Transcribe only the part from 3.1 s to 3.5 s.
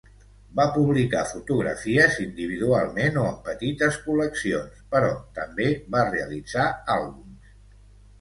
o en